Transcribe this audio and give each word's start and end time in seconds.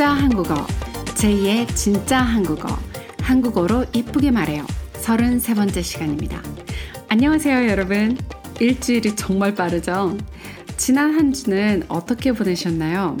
진짜 0.00 0.14
한국어, 0.14 0.54
제2의 1.14 1.76
진짜 1.76 2.22
한국어, 2.22 2.68
한국어로 3.20 3.84
이쁘게 3.92 4.30
말해요. 4.30 4.64
33번째 4.94 5.82
시간입니다. 5.82 6.42
안녕하세요, 7.10 7.68
여러분. 7.68 8.16
일주일이 8.60 9.14
정말 9.14 9.54
빠르죠? 9.54 10.16
지난 10.78 11.12
한 11.12 11.34
주는 11.34 11.82
어떻게 11.88 12.32
보내셨나요? 12.32 13.18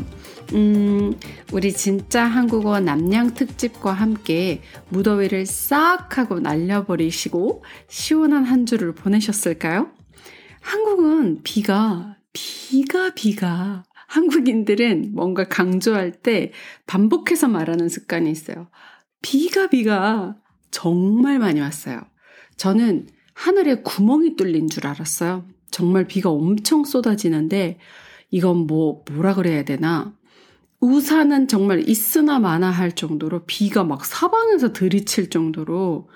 음, 0.54 1.12
우리 1.52 1.74
진짜 1.74 2.24
한국어 2.24 2.80
남양 2.80 3.34
특집과 3.34 3.92
함께 3.92 4.62
무더위를 4.88 5.44
싹 5.44 6.16
하고 6.16 6.40
날려버리시고 6.40 7.62
시원한 7.88 8.46
한 8.46 8.64
주를 8.64 8.94
보내셨을까요? 8.94 9.90
한국은 10.62 11.42
비가, 11.42 12.16
비가, 12.32 13.12
비가 13.12 13.82
한국인들은 14.10 15.12
뭔가 15.14 15.44
강조할 15.44 16.10
때 16.10 16.50
반복해서 16.86 17.46
말하는 17.46 17.88
습관이 17.88 18.28
있어요. 18.30 18.68
비가 19.22 19.68
비가 19.68 20.36
정말 20.72 21.38
많이 21.38 21.60
왔어요. 21.60 22.00
저는 22.56 23.06
하늘에 23.34 23.82
구멍이 23.82 24.34
뚫린 24.34 24.68
줄 24.68 24.88
알았어요. 24.88 25.46
정말 25.70 26.08
비가 26.08 26.30
엄청 26.30 26.84
쏟아지는데 26.84 27.78
이건 28.30 28.66
뭐 28.66 29.04
뭐라 29.08 29.34
그래야 29.34 29.64
되나? 29.64 30.12
우산은 30.80 31.46
정말 31.46 31.88
있으나 31.88 32.40
마나 32.40 32.68
할 32.70 32.92
정도로 32.92 33.44
비가 33.46 33.84
막 33.84 34.04
사방에서 34.04 34.72
들이칠 34.72 35.30
정도로 35.30 36.08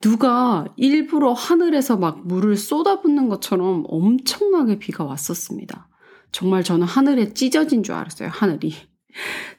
누가 0.00 0.64
일부러 0.76 1.34
하늘에서 1.34 1.98
막 1.98 2.26
물을 2.26 2.56
쏟아붓는 2.56 3.28
것처럼 3.28 3.84
엄청나게 3.88 4.78
비가 4.78 5.04
왔었습니다. 5.04 5.88
정말 6.36 6.62
저는 6.62 6.86
하늘에 6.86 7.32
찢어진 7.32 7.82
줄 7.82 7.94
알았어요, 7.94 8.28
하늘이. 8.30 8.74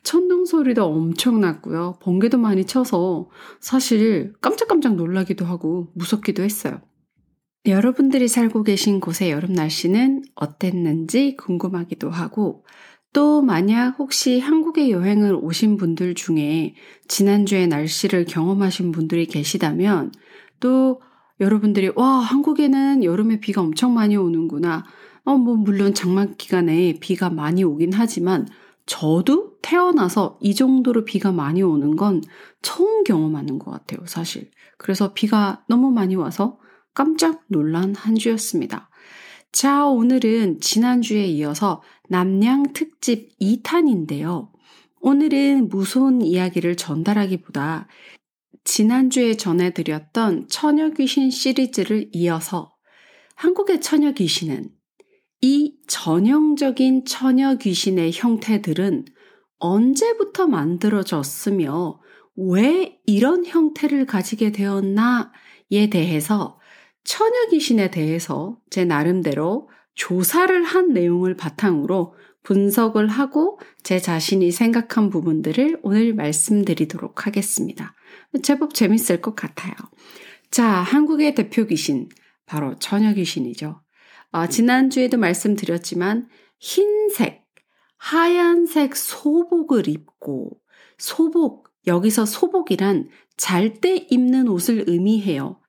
천둥 0.03 0.45
소리도 0.45 0.85
엄청 0.85 1.41
났고요. 1.41 1.97
번개도 2.03 2.37
많이 2.37 2.65
쳐서 2.65 3.31
사실 3.59 4.33
깜짝깜짝 4.41 4.93
놀라기도 4.93 5.43
하고 5.43 5.87
무섭기도 5.95 6.43
했어요. 6.43 6.79
여러분들이 7.65 8.27
살고 8.27 8.61
계신 8.61 8.99
곳의 8.99 9.31
여름 9.31 9.53
날씨는 9.53 10.25
어땠는지 10.35 11.35
궁금하기도 11.37 12.11
하고 12.11 12.63
또 13.11 13.41
만약 13.41 13.95
혹시 13.97 14.39
한국에 14.39 14.91
여행을 14.91 15.33
오신 15.33 15.77
분들 15.77 16.13
중에 16.13 16.75
지난주에 17.07 17.65
날씨를 17.65 18.25
경험하신 18.25 18.91
분들이 18.91 19.25
계시다면 19.25 20.11
또 20.59 21.01
여러분들이 21.39 21.91
와 21.95 22.19
한국에는 22.19 23.03
여름에 23.03 23.39
비가 23.39 23.61
엄청 23.61 23.95
많이 23.95 24.15
오는구나 24.15 24.83
어, 25.27 25.37
뭐, 25.37 25.57
물론 25.57 25.93
장마 25.93 26.25
기간에 26.37 26.99
비가 27.01 27.29
많이 27.29 27.61
오긴 27.61 27.91
하지만 27.91 28.47
저도 28.85 29.57
태어나서 29.61 30.39
이 30.39 30.55
정도로 30.55 31.03
비가 31.03 31.33
많이 31.33 31.61
오는 31.61 31.97
건 31.97 32.21
처음 32.61 33.03
경험하는 33.03 33.59
것 33.59 33.71
같아요, 33.71 34.05
사실. 34.05 34.49
그래서 34.77 35.13
비가 35.13 35.65
너무 35.67 35.91
많이 35.91 36.15
와서 36.15 36.59
깜짝 36.93 37.43
놀란 37.49 37.93
한 37.93 38.15
주였습니다. 38.15 38.89
자, 39.51 39.85
오늘은 39.85 40.61
지난주에 40.61 41.25
이어서 41.25 41.81
남양 42.07 42.71
특집 42.71 43.37
2탄인데요. 43.41 44.47
오늘은 45.01 45.67
무서운 45.67 46.21
이야기를 46.21 46.77
전달하기보다 46.77 47.89
지난주에 48.63 49.35
전해드렸던 49.35 50.47
처녀 50.47 50.89
귀신 50.91 51.29
시리즈를 51.29 52.07
이어서 52.13 52.73
한국의 53.35 53.81
처녀 53.81 54.13
귀신은 54.13 54.76
이 55.41 55.75
전형적인 55.87 57.05
처녀 57.05 57.55
귀신의 57.55 58.11
형태들은 58.13 59.05
언제부터 59.59 60.47
만들어졌으며 60.47 61.99
왜 62.35 62.99
이런 63.05 63.45
형태를 63.45 64.05
가지게 64.05 64.51
되었나에 64.51 65.89
대해서 65.91 66.59
처녀 67.03 67.47
귀신에 67.49 67.89
대해서 67.89 68.57
제 68.69 68.85
나름대로 68.85 69.69
조사를 69.95 70.63
한 70.63 70.93
내용을 70.93 71.35
바탕으로 71.35 72.13
분석을 72.43 73.07
하고 73.07 73.59
제 73.83 73.99
자신이 73.99 74.51
생각한 74.51 75.09
부분들을 75.09 75.79
오늘 75.83 76.13
말씀드리도록 76.13 77.25
하겠습니다. 77.25 77.93
제법 78.43 78.73
재밌을 78.73 79.21
것 79.21 79.35
같아요. 79.35 79.73
자, 80.51 80.65
한국의 80.67 81.35
대표 81.35 81.65
귀신, 81.65 82.07
바로 82.45 82.75
처녀 82.79 83.13
귀신이죠. 83.13 83.81
어, 84.31 84.47
지난주에도 84.47 85.17
말씀드렸지만 85.17 86.27
흰색, 86.59 87.45
하얀색 87.97 88.95
소복을 88.95 89.87
입고 89.87 90.59
소복, 90.97 91.69
여기서 91.87 92.25
소복이란 92.25 93.09
잘 93.37 93.79
때 93.81 94.07
입는 94.09 94.47
옷을 94.47 94.83
의미해요. 94.87 95.61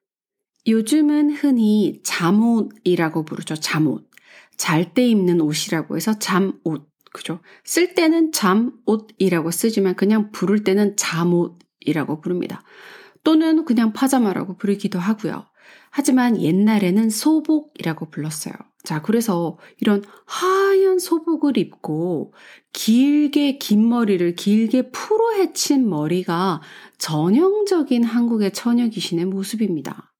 요즘은 0.66 1.30
흔히 1.30 2.00
잠옷이라고 2.04 3.24
부르죠. 3.24 3.54
잠옷. 3.56 4.08
잘 4.56 4.92
때 4.92 5.06
입는 5.06 5.40
옷이라고 5.40 5.96
해서 5.96 6.18
잠옷. 6.18 6.88
그죠? 7.12 7.40
쓸 7.64 7.94
때는 7.94 8.32
잠옷이라고 8.32 9.50
쓰지만 9.50 9.96
그냥 9.96 10.30
부를 10.30 10.64
때는 10.64 10.96
잠옷이라고 10.96 12.20
부릅니다. 12.20 12.62
또는 13.24 13.64
그냥 13.64 13.92
파자마라고 13.92 14.56
부르기도 14.56 14.98
하고요. 14.98 15.46
하지만 15.90 16.40
옛날에는 16.40 17.10
소복이라고 17.10 18.10
불렀어요. 18.10 18.54
자, 18.84 19.02
그래서 19.02 19.58
이런 19.80 20.02
하얀 20.24 20.98
소복을 20.98 21.58
입고 21.58 22.32
길게 22.72 23.58
긴 23.58 23.88
머리를 23.88 24.34
길게 24.34 24.90
풀어 24.90 25.32
헤친 25.34 25.88
머리가 25.88 26.62
전형적인 26.98 28.04
한국의 28.04 28.52
처녀 28.52 28.88
귀신의 28.88 29.26
모습입니다. 29.26 30.12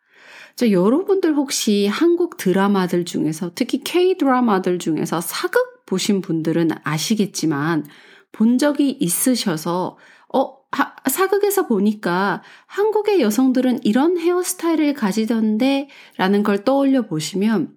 자, 0.56 0.70
여러분들 0.70 1.34
혹시 1.34 1.86
한국 1.86 2.36
드라마들 2.36 3.04
중에서 3.04 3.52
특히 3.54 3.82
K 3.84 4.18
드라마들 4.18 4.78
중에서 4.78 5.20
사극 5.20 5.86
보신 5.86 6.20
분들은 6.20 6.70
아시겠지만 6.82 7.86
본 8.32 8.58
적이 8.58 8.90
있으셔서 9.00 9.96
어, 10.34 10.57
하, 10.70 10.94
사극에서 11.08 11.66
보니까 11.66 12.42
한국의 12.66 13.20
여성들은 13.20 13.80
이런 13.84 14.18
헤어스타일을 14.18 14.94
가지던데 14.94 15.88
라는 16.16 16.42
걸 16.42 16.64
떠올려 16.64 17.02
보시면 17.06 17.76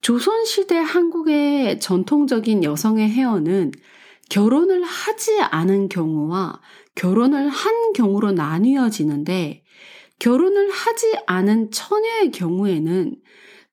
조선시대 0.00 0.76
한국의 0.76 1.80
전통적인 1.80 2.64
여성의 2.64 3.10
헤어는 3.10 3.72
결혼을 4.30 4.82
하지 4.82 5.40
않은 5.40 5.88
경우와 5.88 6.60
결혼을 6.94 7.48
한 7.48 7.92
경우로 7.92 8.32
나뉘어지는데 8.32 9.64
결혼을 10.18 10.70
하지 10.70 11.14
않은 11.26 11.70
처녀의 11.70 12.30
경우에는 12.30 13.16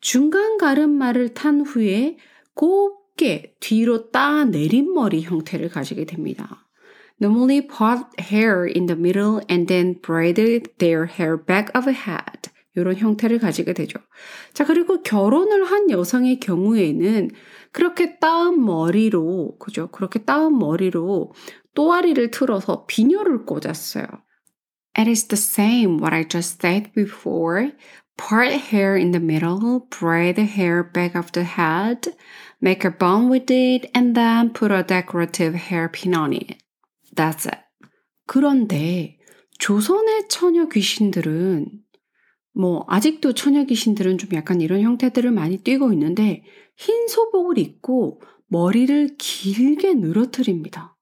중간 0.01 0.57
가름말을 0.57 1.33
탄 1.33 1.61
후에 1.61 2.17
곱게 2.53 3.55
뒤로 3.59 4.11
따 4.11 4.45
내린 4.45 4.93
머리 4.93 5.21
형태를 5.21 5.69
가지게 5.69 6.05
됩니다. 6.05 6.66
Normally 7.19 7.61
part 7.61 8.19
hair 8.19 8.65
in 8.65 8.87
the 8.87 8.95
middle 8.95 9.41
and 9.49 9.67
then 9.67 9.93
braided 10.01 10.69
their 10.79 11.05
hair 11.05 11.37
back 11.37 11.71
of 11.73 11.87
a 11.87 11.93
head. 11.93 12.49
이런 12.75 12.95
형태를 12.95 13.39
가지게 13.39 13.73
되죠. 13.73 13.99
자, 14.53 14.63
그리고 14.63 15.01
결혼을 15.01 15.65
한 15.65 15.89
여성의 15.89 16.39
경우에는 16.39 17.31
그렇게 17.71 18.19
따은 18.19 18.63
머리로, 18.63 19.57
그죠? 19.57 19.87
그렇게 19.87 20.19
따은 20.19 20.57
머리로 20.57 21.33
또아리를 21.73 22.29
틀어서 22.29 22.85
비녀를 22.85 23.45
꽂았어요. 23.45 24.05
It 24.97 25.09
is 25.09 25.27
the 25.27 25.37
same 25.37 25.99
what 25.99 26.13
I 26.13 26.23
just 26.27 26.59
said 26.61 26.91
before. 26.93 27.71
Part 28.17 28.51
hair 28.51 28.95
in 28.95 29.11
the 29.11 29.23
middle, 29.23 29.87
braid 29.89 30.39
hair 30.39 30.83
back 30.83 31.15
of 31.15 31.31
the 31.33 31.45
head, 31.45 32.15
make 32.59 32.83
a 32.83 32.89
bun 32.89 33.29
with 33.29 33.51
it, 33.51 33.89
and 33.93 34.15
then 34.15 34.53
put 34.53 34.71
a 34.71 34.83
decorative 34.83 35.55
hairpin 35.55 36.15
on 36.15 36.33
it. 36.33 36.57
It. 37.21 37.49
그런데 38.25 39.17
조선의 39.59 40.27
처녀 40.29 40.67
귀신들은 40.67 41.67
뭐 42.53 42.85
아직도 42.87 43.33
처녀 43.33 43.63
귀신들은 43.65 44.17
좀 44.17 44.29
약간 44.33 44.61
이런 44.61 44.81
형태들을 44.81 45.31
많이 45.31 45.57
띄고 45.57 45.93
있는데 45.93 46.43
흰 46.75 47.07
소복을 47.07 47.57
입고 47.57 48.21
머리를 48.47 49.15
길게 49.17 49.95
늘어뜨립니다. 49.95 50.95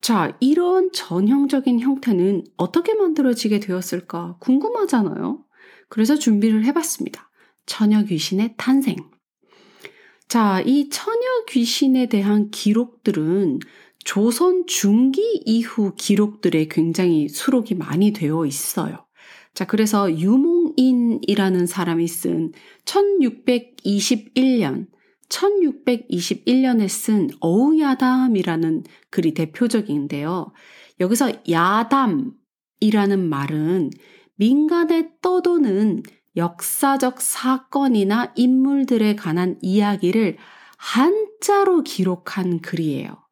자, 0.00 0.36
이런 0.40 0.92
전형적인 0.92 1.80
형태는 1.80 2.44
어떻게 2.56 2.94
만들어지게 2.94 3.60
되었을까 3.60 4.36
궁금하잖아요. 4.40 5.44
그래서 5.88 6.16
준비를 6.16 6.64
해봤습니다. 6.64 7.30
처녀 7.66 8.02
귀신의 8.04 8.54
탄생. 8.56 8.96
자, 10.28 10.60
이 10.60 10.88
처녀 10.90 11.44
귀신에 11.48 12.06
대한 12.06 12.50
기록들은 12.50 13.60
조선 14.06 14.66
중기 14.68 15.42
이후 15.44 15.92
기록들에 15.96 16.68
굉장히 16.68 17.28
수록이 17.28 17.74
많이 17.74 18.12
되어 18.12 18.46
있어요. 18.46 19.04
자, 19.52 19.66
그래서 19.66 20.16
유몽인이라는 20.16 21.66
사람이 21.66 22.06
쓴 22.06 22.52
1621년, 22.84 24.86
1621년에 25.28 26.88
쓴 26.88 27.30
어우야담이라는 27.40 28.84
글이 29.10 29.34
대표적인데요. 29.34 30.52
여기서 31.00 31.32
야담이라는 31.50 33.28
말은 33.28 33.90
민간에 34.36 35.10
떠도는 35.20 36.04
역사적 36.36 37.20
사건이나 37.20 38.32
인물들에 38.36 39.16
관한 39.16 39.58
이야기를 39.62 40.36
한자로 40.76 41.82
기록한 41.82 42.60
글이에요. 42.60 43.25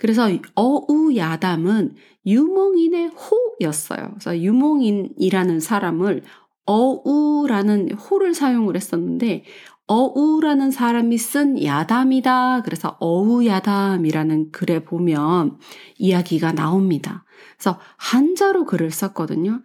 그래서 0.00 0.30
어우야담은 0.54 1.94
유몽인의 2.24 3.08
호였어요. 3.08 4.08
그래서 4.12 4.40
유몽인이라는 4.40 5.60
사람을 5.60 6.22
어우라는 6.64 7.92
호를 7.92 8.32
사용을 8.32 8.76
했었는데 8.76 9.44
어우라는 9.88 10.70
사람이 10.70 11.18
쓴 11.18 11.62
야담이다. 11.62 12.62
그래서 12.62 12.96
어우야담이라는 12.98 14.52
글에 14.52 14.84
보면 14.84 15.58
이야기가 15.98 16.52
나옵니다. 16.52 17.26
그래서 17.58 17.78
한자로 17.98 18.64
글을 18.64 18.90
썼거든요. 18.92 19.60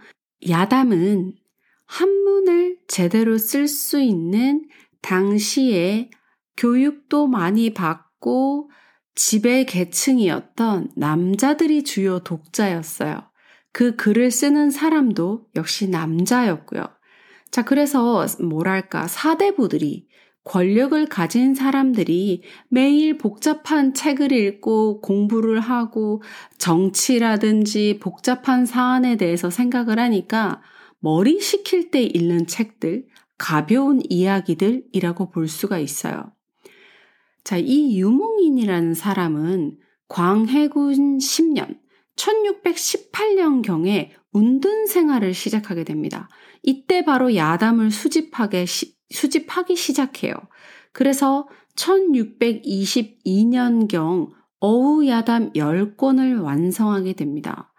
야담은 0.50 1.32
한문을 1.86 2.80
제대로 2.90 3.38
쓸 3.38 3.70
수 3.70 4.02
있는 4.02 4.66
당시에 5.02 6.10
교육도 6.58 7.28
많이 7.28 7.74
받고 7.74 8.70
지배 9.16 9.64
계층이었던 9.64 10.92
남자들이 10.96 11.84
주요 11.84 12.20
독자였어요. 12.20 13.24
그 13.72 13.96
글을 13.96 14.30
쓰는 14.32 14.72
사람도 14.72 15.48
역시 15.56 15.90
남자였고요. 15.90 16.84
자, 17.50 17.64
그래서 17.64 18.26
뭐랄까, 18.42 19.08
사대부들이 19.08 20.08
권력을 20.44 21.04
가진 21.08 21.56
사람들이 21.56 22.44
매일 22.70 23.18
복잡한 23.18 23.94
책을 23.94 24.32
읽고 24.32 25.02
공부를 25.02 25.60
하고 25.60 26.22
정치라든지 26.60 28.00
복잡한 28.02 28.66
사안에 28.66 29.18
대해서 29.18 29.50
생각을 29.50 29.98
하니까 29.98 30.62
머리 31.00 31.42
식힐 31.42 31.90
때 31.90 32.04
읽는 32.04 32.46
책들, 32.48 33.06
가벼운 33.38 34.02
이야기들이라고 34.08 35.32
볼 35.32 35.48
수가 35.48 35.80
있어요. 35.80 36.35
자, 37.46 37.58
이 37.58 37.98
유몽인이라는 38.00 38.94
사람은 38.96 39.78
광해군 40.08 41.20
10년, 41.20 41.78
1618년경에 42.16 44.10
운둔 44.34 44.88
생활을 44.88 45.36
시작하게 45.36 45.84
됩니다. 45.84 46.28
이때 46.64 47.06
바로 47.06 47.36
야담을 47.36 47.92
수집하게, 47.92 48.66
시, 48.66 48.96
수집하기 49.12 49.76
시작해요. 49.76 50.34
그래서 50.92 51.48
1622년경 51.76 54.32
어우야담 54.60 55.54
10권을 55.54 56.42
완성하게 56.42 57.14
됩니다. 57.14 57.72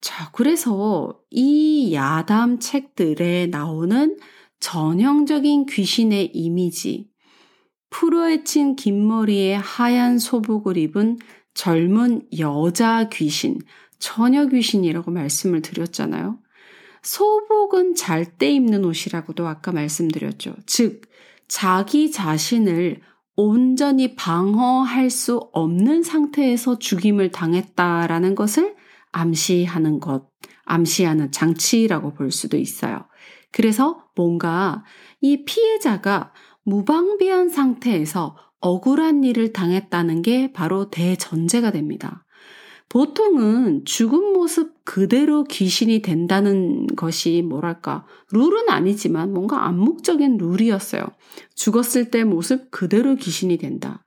자, 0.00 0.32
그래서 0.32 1.20
이 1.30 1.94
야담 1.94 2.58
책들에 2.58 3.46
나오는 3.46 4.16
전형적인 4.58 5.66
귀신의 5.66 6.32
이미지, 6.34 7.13
풀어헤친 7.94 8.74
긴 8.74 9.06
머리에 9.06 9.54
하얀 9.54 10.18
소복을 10.18 10.76
입은 10.76 11.18
젊은 11.54 12.26
여자 12.40 13.08
귀신, 13.08 13.60
처녀 14.00 14.46
귀신이라고 14.46 15.12
말씀을 15.12 15.62
드렸잖아요. 15.62 16.40
소복은 17.02 17.94
잘 17.94 18.24
때 18.36 18.50
입는 18.50 18.84
옷이라고도 18.84 19.46
아까 19.46 19.70
말씀드렸죠. 19.70 20.56
즉, 20.66 21.02
자기 21.46 22.10
자신을 22.10 23.00
온전히 23.36 24.16
방어할 24.16 25.08
수 25.08 25.48
없는 25.52 26.02
상태에서 26.02 26.80
죽임을 26.80 27.30
당했다라는 27.30 28.34
것을 28.34 28.74
암시하는 29.12 30.00
것, 30.00 30.28
암시하는 30.64 31.30
장치라고 31.30 32.14
볼 32.14 32.32
수도 32.32 32.56
있어요. 32.56 33.06
그래서 33.52 34.04
뭔가 34.16 34.82
이 35.20 35.44
피해자가 35.44 36.32
무방비한 36.64 37.48
상태에서 37.48 38.36
억울한 38.60 39.24
일을 39.24 39.52
당했다는 39.52 40.22
게 40.22 40.52
바로 40.52 40.90
대전제가 40.90 41.70
됩니다. 41.70 42.24
보통은 42.88 43.84
죽은 43.84 44.32
모습 44.32 44.84
그대로 44.84 45.44
귀신이 45.44 46.00
된다는 46.00 46.86
것이 46.86 47.42
뭐랄까, 47.42 48.06
룰은 48.30 48.68
아니지만 48.68 49.32
뭔가 49.32 49.66
암묵적인 49.66 50.38
룰이었어요. 50.38 51.02
죽었을 51.54 52.10
때 52.10 52.24
모습 52.24 52.70
그대로 52.70 53.16
귀신이 53.16 53.58
된다. 53.58 54.04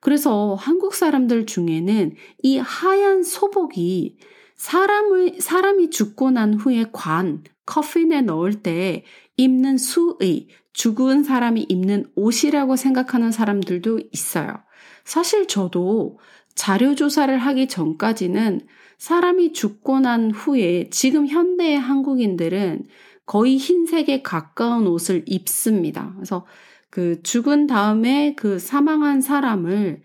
그래서 0.00 0.54
한국 0.54 0.94
사람들 0.94 1.46
중에는 1.46 2.14
이 2.42 2.58
하얀 2.58 3.22
소복이 3.22 4.18
사람을, 4.54 5.40
사람이 5.40 5.90
죽고 5.90 6.30
난 6.30 6.54
후에 6.54 6.86
관, 6.92 7.42
커핀에 7.66 8.22
넣을 8.22 8.62
때 8.62 9.04
입는 9.36 9.78
수의, 9.78 10.48
죽은 10.78 11.24
사람이 11.24 11.66
입는 11.68 12.04
옷이라고 12.14 12.76
생각하는 12.76 13.32
사람들도 13.32 14.00
있어요. 14.12 14.62
사실 15.04 15.48
저도 15.48 16.20
자료 16.54 16.94
조사를 16.94 17.36
하기 17.36 17.66
전까지는 17.66 18.60
사람이 18.96 19.54
죽고 19.54 19.98
난 19.98 20.30
후에 20.30 20.88
지금 20.90 21.26
현대의 21.26 21.80
한국인들은 21.80 22.86
거의 23.26 23.56
흰색에 23.56 24.22
가까운 24.22 24.86
옷을 24.86 25.24
입습니다. 25.26 26.12
그래서 26.14 26.46
그 26.90 27.24
죽은 27.24 27.66
다음에 27.66 28.36
그 28.36 28.60
사망한 28.60 29.20
사람을 29.20 30.02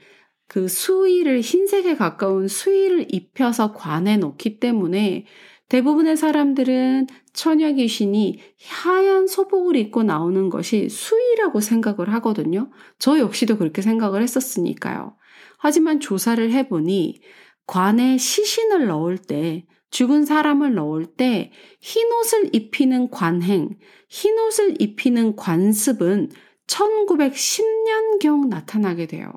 그 0.48 0.68
수의를 0.68 1.42
흰색에 1.42 1.96
가까운 1.96 2.48
수의를 2.48 3.14
입혀서 3.14 3.74
관에 3.74 4.18
넣기 4.18 4.60
때문에 4.60 5.28
대부분의 5.74 6.18
사람들은 6.18 7.08
처녀 7.34 7.72
귀신이 7.72 8.40
하얀 8.68 9.26
소복을 9.26 9.76
입고 9.76 10.04
나오는 10.04 10.50
것이 10.52 10.88
수의라고 10.88 11.62
생각을 11.62 12.14
하거든요. 12.14 12.70
저 13.00 13.18
역시도 13.18 13.58
그렇게 13.58 13.82
생각을 13.82 14.22
했었으니까요. 14.22 15.18
하지만 15.58 16.00
조사를 16.00 16.52
해보니 16.52 17.22
관에 17.66 18.20
시신을 18.20 18.86
넣을 18.86 19.18
때 19.18 19.66
죽은 19.90 20.26
사람을 20.26 20.76
넣을 20.76 21.08
때 21.08 21.52
흰옷을 21.82 22.52
입히는 22.54 23.10
관행, 23.10 23.76
흰옷을 24.10 24.80
입히는 24.80 25.36
관습은 25.36 26.30
1910년경 26.68 28.48
나타나게 28.48 29.08
돼요. 29.08 29.34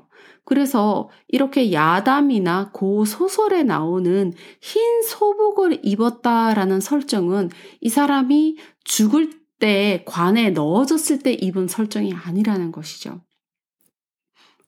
그래서 0.47 1.09
이렇게 1.27 1.73
야담이나 1.73 2.71
고 2.71 3.03
소설에 3.03 3.63
나오는 3.63 4.31
흰 4.61 5.01
소복을 5.01 5.81
입었다라는 5.83 6.79
설정은 6.79 7.49
이 7.81 7.89
사람이 7.89 8.55
죽을 8.85 9.41
때 9.59 10.05
관에 10.07 10.51
넣어졌을 10.51 11.19
때 11.19 11.33
입은 11.33 11.67
설정이 11.67 12.13
아니라는 12.13 12.71
것이죠. 12.71 13.19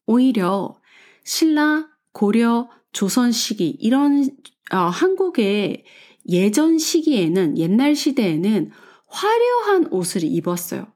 오히려 0.06 0.76
신라, 1.24 1.88
고려, 2.12 2.70
조선 2.92 3.32
시기 3.32 3.70
이런 3.80 4.30
어, 4.74 4.78
한국의 4.78 5.86
예전 6.28 6.78
시기에는 6.78 7.58
옛날 7.58 7.96
시대에는 7.96 8.72
화려한 9.08 9.94
옷을 9.94 10.26
입었어요. 10.26 10.88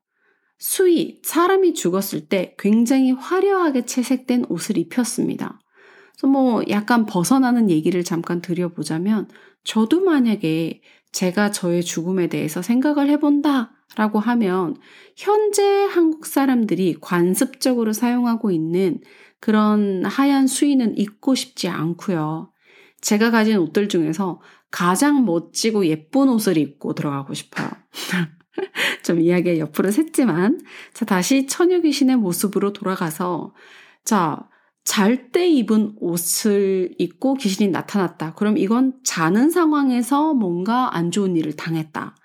수위, 0.58 1.20
사람이 1.24 1.74
죽었을 1.74 2.28
때 2.28 2.56
굉장히 2.58 3.12
화려하게 3.12 3.86
채색된 3.86 4.46
옷을 4.50 4.78
입혔습니다. 4.78 5.60
그래서 6.14 6.28
뭐 6.28 6.64
약간 6.70 7.06
벗어나는 7.06 7.70
얘기를 7.70 8.04
잠깐 8.04 8.42
드려보자면 8.42 9.28
저도 9.64 10.02
만약에 10.02 10.82
제가 11.12 11.52
저의 11.52 11.84
죽음에 11.84 12.28
대해서 12.28 12.62
생각을 12.62 13.10
해본다 13.10 13.72
라고 13.96 14.20
하면 14.20 14.76
현재 15.16 15.86
한국 15.86 16.26
사람들이 16.26 16.98
관습적으로 17.00 17.94
사용하고 17.94 18.52
있는 18.52 19.02
그런 19.40 20.04
하얀 20.06 20.48
수위는 20.48 20.98
입고 20.98 21.36
싶지 21.36 21.68
않고요. 21.68 22.52
제가 23.02 23.30
가진 23.30 23.58
옷들 23.58 23.90
중에서 23.90 24.42
가장 24.72 25.26
멋지고 25.26 25.86
예쁜 25.86 26.30
옷을 26.30 26.58
입고 26.58 26.96
들어가고 26.96 27.34
싶어요. 27.34 27.70
좀 29.04 29.20
이야기가 29.20 29.60
옆으로 29.60 29.90
샜지만, 29.90 30.64
자, 30.94 31.06
다시 31.06 31.48
처녀 31.48 31.80
귀신의 31.80 32.18
모습으로 32.18 32.74
돌아가서, 32.74 33.54
자, 34.04 34.48
잘 34.84 35.32
때 35.32 35.48
입은 35.48 35.96
옷을 36.00 36.94
입고 36.98 37.36
귀신이 37.36 37.70
나타났다. 37.70 38.34
그럼 38.34 38.58
이건 38.58 38.94
자는 39.04 39.50
상황에서 39.50 40.34
뭔가 40.34 40.96
안 40.96 41.10
좋은 41.10 41.36
일을 41.38 41.56
당했다. 41.56 42.16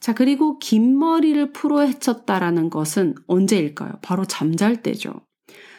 자, 0.00 0.14
그리고 0.14 0.58
긴 0.58 0.98
머리를 0.98 1.52
풀어 1.52 1.80
헤쳤다라는 1.80 2.70
것은 2.70 3.14
언제일까요? 3.26 3.98
바로 4.00 4.24
잠잘 4.24 4.82
때죠. 4.82 5.12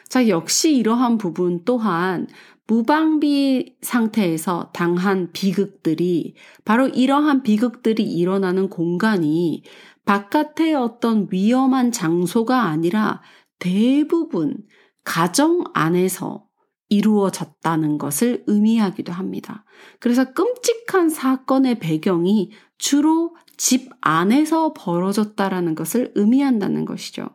자, 0.07 0.27
역시 0.27 0.75
이러한 0.75 1.17
부분 1.17 1.63
또한 1.65 2.27
무방비 2.69 3.77
상태에서 3.81 4.69
당한 4.73 5.31
비극들이 5.31 6.35
바로 6.65 6.87
이러한 6.87 7.41
비극들이 7.41 8.03
일어나는 8.03 8.69
공간이 8.69 9.63
바깥의 10.05 10.75
어떤 10.75 11.27
위험한 11.31 11.91
장소가 11.91 12.65
아니라 12.65 13.23
대부분 13.57 14.55
가정 15.03 15.63
안에서 15.73 16.45
이루어졌다는 16.89 17.97
것을 17.97 18.43
의미하기도 18.45 19.13
합니다. 19.13 19.65
그래서 19.99 20.31
끔찍한 20.33 21.09
사건의 21.09 21.79
배경이 21.79 22.51
주로 22.77 23.35
집 23.57 23.89
안에서 24.01 24.73
벌어졌다라는 24.73 25.73
것을 25.73 26.11
의미한다는 26.13 26.85
것이죠. 26.85 27.29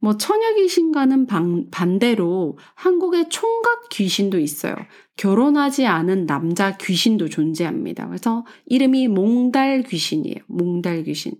뭐 0.00 0.16
처녀 0.16 0.54
귀신과는 0.54 1.26
방, 1.26 1.70
반대로 1.70 2.58
한국의 2.74 3.28
총각 3.28 3.90
귀신도 3.90 4.38
있어요. 4.38 4.74
결혼하지 5.16 5.86
않은 5.86 6.26
남자 6.26 6.76
귀신도 6.78 7.28
존재합니다. 7.28 8.06
그래서 8.08 8.46
이름이 8.66 9.08
몽달 9.08 9.82
귀신이에요. 9.82 10.38
몽달 10.46 11.04
귀신. 11.04 11.32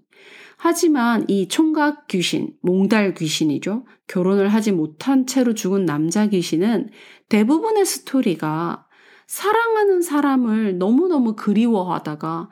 하지만 0.58 1.24
이 1.28 1.48
총각 1.48 2.06
귀신, 2.08 2.52
몽달 2.60 3.14
귀신이죠. 3.14 3.86
결혼을 4.06 4.48
하지 4.48 4.72
못한 4.72 5.26
채로 5.26 5.54
죽은 5.54 5.86
남자 5.86 6.26
귀신은 6.26 6.90
대부분의 7.30 7.86
스토리가 7.86 8.86
사랑하는 9.26 10.02
사람을 10.02 10.76
너무너무 10.76 11.34
그리워하다가 11.34 12.50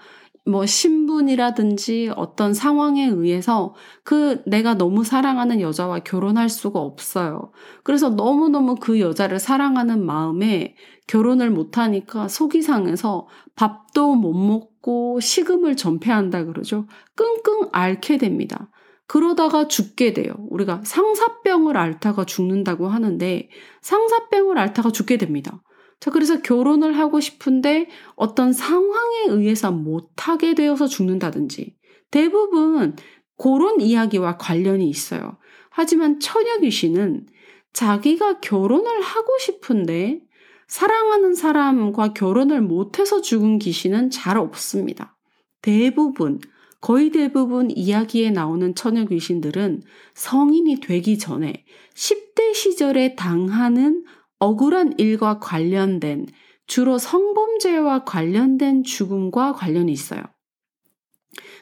뭐 0.48 0.64
신분이라든지 0.64 2.10
어떤 2.16 2.54
상황에 2.54 3.04
의해서 3.04 3.74
그 4.02 4.42
내가 4.46 4.74
너무 4.74 5.04
사랑하는 5.04 5.60
여자와 5.60 5.98
결혼할 6.00 6.48
수가 6.48 6.80
없어요. 6.80 7.52
그래서 7.82 8.08
너무너무 8.08 8.76
그 8.76 8.98
여자를 8.98 9.38
사랑하는 9.38 10.04
마음에 10.04 10.74
결혼을 11.06 11.50
못하니까 11.50 12.28
속이 12.28 12.62
상해서 12.62 13.28
밥도 13.56 14.14
못 14.14 14.32
먹고 14.32 15.20
식음을 15.20 15.76
전폐한다 15.76 16.46
그러죠. 16.46 16.86
끙끙 17.14 17.68
앓게 17.72 18.16
됩니다. 18.16 18.70
그러다가 19.06 19.68
죽게 19.68 20.14
돼요. 20.14 20.32
우리가 20.48 20.80
상사병을 20.84 21.76
앓다가 21.76 22.24
죽는다고 22.24 22.88
하는데 22.88 23.48
상사병을 23.82 24.58
앓다가 24.58 24.90
죽게 24.92 25.18
됩니다. 25.18 25.62
자, 26.00 26.10
그래서 26.10 26.40
결혼을 26.40 26.96
하고 26.96 27.20
싶은데 27.20 27.88
어떤 28.14 28.52
상황에 28.52 29.26
의해서 29.28 29.72
못하게 29.72 30.54
되어서 30.54 30.86
죽는다든지 30.86 31.76
대부분 32.10 32.96
그런 33.36 33.80
이야기와 33.80 34.36
관련이 34.36 34.88
있어요. 34.88 35.38
하지만 35.70 36.20
처녀 36.20 36.58
귀신은 36.58 37.26
자기가 37.72 38.40
결혼을 38.40 39.00
하고 39.00 39.38
싶은데 39.38 40.20
사랑하는 40.66 41.34
사람과 41.34 42.12
결혼을 42.12 42.60
못해서 42.60 43.20
죽은 43.20 43.58
귀신은 43.58 44.10
잘 44.10 44.36
없습니다. 44.36 45.16
대부분, 45.62 46.40
거의 46.80 47.10
대부분 47.10 47.70
이야기에 47.70 48.30
나오는 48.30 48.74
처녀 48.74 49.04
귀신들은 49.04 49.82
성인이 50.14 50.80
되기 50.80 51.18
전에 51.18 51.64
10대 51.94 52.54
시절에 52.54 53.16
당하는 53.16 54.04
억울한 54.38 54.94
일과 54.98 55.38
관련된 55.38 56.26
주로 56.66 56.98
성범죄와 56.98 58.04
관련된 58.04 58.84
죽음과 58.84 59.54
관련이 59.54 59.90
있어요. 59.90 60.22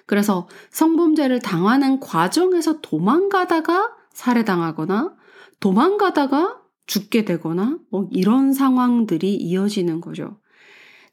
그래서 0.06 0.48
성범죄를 0.70 1.40
당하는 1.40 2.00
과정에서 2.00 2.80
도망가다가 2.80 3.92
살해당하거나 4.12 5.14
도망가다가 5.60 6.60
죽게 6.86 7.24
되거나 7.24 7.78
뭐 7.90 8.08
이런 8.12 8.52
상황들이 8.52 9.34
이어지는 9.34 10.00
거죠. 10.00 10.40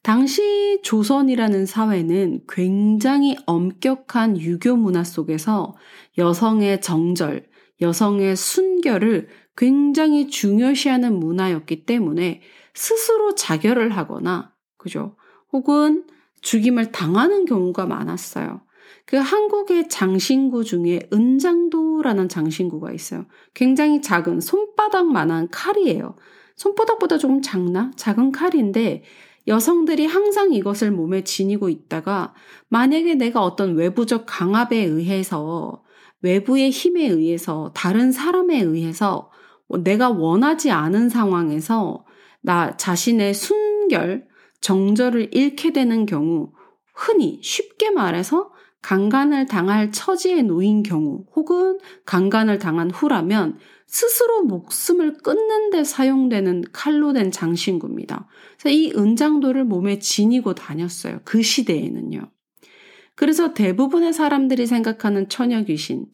당시 0.03 0.81
조선이라는 0.83 1.65
사회는 1.65 2.41
굉장히 2.49 3.37
엄격한 3.45 4.37
유교 4.39 4.75
문화 4.75 5.03
속에서 5.03 5.75
여성의 6.17 6.81
정절, 6.81 7.47
여성의 7.81 8.35
순결을 8.35 9.29
굉장히 9.55 10.27
중요시하는 10.27 11.19
문화였기 11.19 11.85
때문에 11.85 12.41
스스로 12.73 13.35
자결을 13.35 13.95
하거나, 13.95 14.53
그죠? 14.77 15.15
혹은 15.51 16.05
죽임을 16.41 16.91
당하는 16.91 17.45
경우가 17.45 17.85
많았어요. 17.85 18.61
그 19.05 19.17
한국의 19.17 19.89
장신구 19.89 20.63
중에 20.63 21.07
은장도라는 21.11 22.29
장신구가 22.29 22.91
있어요. 22.93 23.25
굉장히 23.53 24.01
작은 24.01 24.39
손바닥만한 24.39 25.49
칼이에요. 25.49 26.15
손바닥보다 26.55 27.17
조금 27.17 27.41
작나? 27.41 27.91
작은 27.95 28.31
칼인데 28.31 29.03
여성들이 29.47 30.05
항상 30.05 30.53
이것을 30.53 30.91
몸에 30.91 31.23
지니고 31.23 31.69
있다가 31.69 32.33
만약에 32.69 33.15
내가 33.15 33.43
어떤 33.43 33.75
외부적 33.75 34.25
강압에 34.25 34.77
의해서 34.77 35.83
외부의 36.21 36.69
힘에 36.69 37.05
의해서 37.07 37.71
다른 37.75 38.11
사람에 38.11 38.61
의해서 38.61 39.29
내가 39.77 40.09
원하지 40.09 40.71
않은 40.71 41.09
상황에서 41.09 42.05
나 42.41 42.75
자신의 42.77 43.33
순결, 43.33 44.27
정절을 44.61 45.29
잃게 45.31 45.71
되는 45.71 46.05
경우 46.05 46.51
흔히 46.93 47.39
쉽게 47.41 47.91
말해서 47.91 48.51
강간을 48.81 49.45
당할 49.45 49.91
처지에 49.91 50.41
놓인 50.41 50.83
경우 50.83 51.23
혹은 51.35 51.79
강간을 52.05 52.59
당한 52.59 52.91
후라면 52.91 53.57
스스로 53.87 54.43
목숨을 54.43 55.17
끊는 55.17 55.69
데 55.69 55.83
사용되는 55.83 56.63
칼로 56.73 57.13
된 57.13 57.31
장신구입니다. 57.31 58.27
그래서 58.59 58.75
이 58.75 58.91
은장도를 58.95 59.63
몸에 59.65 59.99
지니고 59.99 60.53
다녔어요. 60.55 61.19
그 61.23 61.41
시대에는요. 61.41 62.29
그래서 63.15 63.53
대부분의 63.53 64.11
사람들이 64.11 64.65
생각하는 64.65 65.29
처녀 65.29 65.63
귀신, 65.63 66.07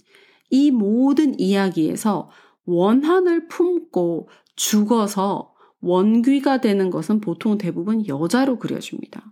이 0.50 0.72
모든 0.72 1.40
이야기에서 1.40 2.30
원한을 2.66 3.48
품고 3.48 4.30
죽어서 4.56 5.54
원귀가 5.82 6.62
되는 6.62 6.90
것은 6.90 7.22
보통 7.22 7.58
대부분 7.58 8.06
여자로 8.08 8.60
그려집니다. 8.60 9.32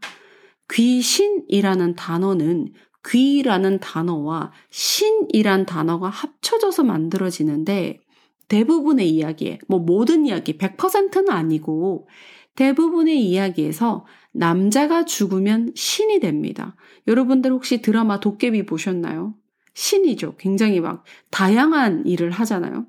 귀신이라는 0.72 1.96
단어는 1.96 2.74
귀라는 3.10 3.80
단어와 3.80 4.52
신이란 4.70 5.66
단어가 5.66 6.10
합쳐져서 6.10 6.84
만들어지는데 6.84 8.02
대부분의 8.48 9.10
이야기에, 9.10 9.60
뭐 9.68 9.80
모든 9.80 10.26
이야기, 10.26 10.58
100%는 10.58 11.30
아니고 11.30 12.08
대부분의 12.56 13.24
이야기에서 13.24 14.06
남자가 14.32 15.06
죽으면 15.06 15.72
신이 15.76 16.20
됩니다. 16.20 16.76
여러분들 17.08 17.52
혹시 17.52 17.82
드라마 17.82 18.20
도깨비 18.20 18.66
보셨나요? 18.66 19.36
신이죠. 19.78 20.36
굉장히 20.38 20.80
막 20.80 21.04
다양한 21.30 22.08
일을 22.08 22.32
하잖아요. 22.32 22.88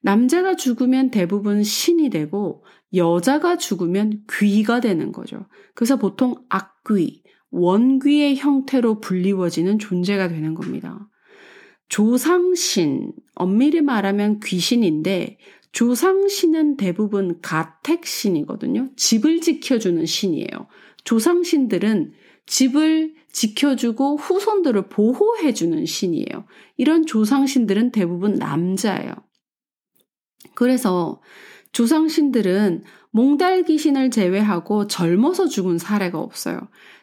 남자가 0.00 0.56
죽으면 0.56 1.12
대부분 1.12 1.62
신이 1.62 2.10
되고 2.10 2.64
여자가 2.92 3.56
죽으면 3.56 4.24
귀가 4.32 4.80
되는 4.80 5.12
거죠. 5.12 5.46
그래서 5.74 5.96
보통 5.96 6.34
악귀, 6.48 7.22
원귀의 7.50 8.36
형태로 8.36 8.98
불리워지는 8.98 9.78
존재가 9.78 10.26
되는 10.28 10.54
겁니다. 10.54 11.08
조상신, 11.88 13.12
엄밀히 13.36 13.80
말하면 13.80 14.40
귀신인데 14.40 15.38
조상신은 15.70 16.78
대부분 16.78 17.40
가택신이거든요. 17.40 18.88
집을 18.96 19.40
지켜주는 19.40 20.04
신이에요. 20.04 20.66
조상신들은 21.04 22.12
집을 22.48 23.14
지켜주고 23.30 24.16
후손들을 24.16 24.88
보호해주는 24.88 25.86
신이에요. 25.86 26.46
이런 26.76 27.06
조상신들은 27.06 27.92
대부분 27.92 28.34
남자예요. 28.34 29.12
그래서 30.54 31.20
조상신들은 31.72 32.84
몽달 33.10 33.64
귀신을 33.64 34.10
제외하고 34.10 34.86
젊어서 34.86 35.46
죽은 35.46 35.78
사례가 35.78 36.18
없어요. 36.18 36.58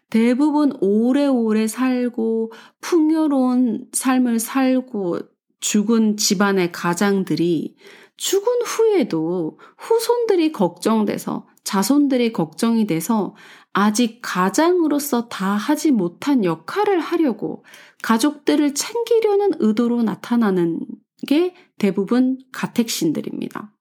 대부분 0.10 0.74
오래오래 0.82 1.68
살고 1.68 2.52
풍요로운 2.82 3.88
삶을 3.94 4.40
살고 4.40 5.20
죽은 5.60 6.18
집안의 6.18 6.72
가장들이 6.72 7.76
죽은 8.18 8.62
후에도 8.64 9.60
후손들이 9.78 10.52
걱정돼서 10.52 11.48
자손들이 11.64 12.32
걱정이 12.34 12.88
돼서 12.88 13.36
아직 13.78 14.20
가장으로서 14.22 15.28
다 15.28 15.48
하지 15.48 15.92
못한 15.92 16.46
역할을 16.46 17.02
하려고 17.02 17.66
가족들을 18.04 18.74
챙기려는 18.74 19.52
의도로 19.60 20.02
나타나는 20.02 20.80
게 21.28 21.54
대부분 21.78 22.38
가택신들입니다. 22.54 23.74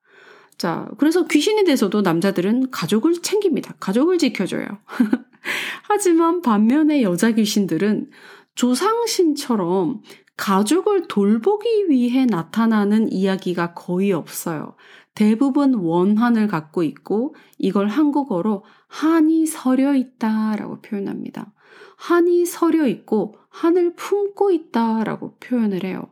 자, 0.58 0.88
그래서 0.98 1.28
귀신이 1.28 1.62
돼서도 1.62 2.02
남자들은 2.02 2.72
가족을 2.72 3.22
챙깁니다. 3.22 3.76
가족을 3.78 4.18
지켜줘요. 4.18 4.66
하지만 5.84 6.42
반면에 6.42 7.02
여자 7.02 7.30
귀신들은 7.30 8.10
조상신처럼 8.56 10.02
가족을 10.36 11.06
돌보기 11.06 11.88
위해 11.88 12.26
나타나는 12.26 13.12
이야기가 13.12 13.74
거의 13.74 14.12
없어요. 14.12 14.74
대부분 15.14 15.74
원한을 15.74 16.48
갖고 16.48 16.82
있고 16.82 17.34
이걸 17.58 17.88
한국어로 17.88 18.64
한이 18.88 19.46
서려 19.46 19.94
있다라고 19.94 20.80
표현합니다. 20.80 21.52
한이 21.96 22.46
서려 22.46 22.86
있고 22.88 23.36
한을 23.48 23.94
품고 23.94 24.50
있다라고 24.50 25.36
표현을 25.38 25.84
해요. 25.84 26.10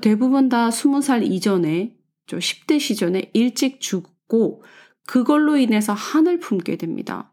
대부분 0.00 0.48
다 0.48 0.68
20살 0.70 1.30
이전에, 1.30 1.96
10대 2.26 2.78
시전에 2.80 3.30
일찍 3.34 3.80
죽고 3.80 4.62
그걸로 5.06 5.56
인해서 5.56 5.92
한을 5.92 6.38
품게 6.38 6.76
됩니다. 6.76 7.32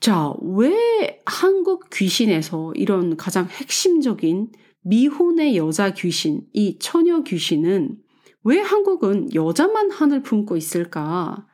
자, 0.00 0.32
왜 0.42 1.20
한국 1.26 1.90
귀신에서 1.90 2.72
이런 2.74 3.16
가장 3.16 3.46
핵심적인 3.46 4.50
미혼의 4.82 5.56
여자 5.56 5.92
귀신, 5.92 6.42
이 6.52 6.78
처녀 6.78 7.22
귀신은 7.22 7.98
왜 8.44 8.58
한국은 8.58 9.34
여자만 9.34 9.90
한을 9.90 10.22
품고 10.22 10.56
있을까? 10.56 11.46